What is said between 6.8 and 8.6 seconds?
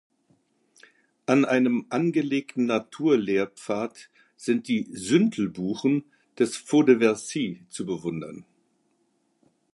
de Verzy“ zu bewundern.